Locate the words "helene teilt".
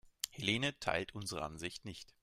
0.31-1.13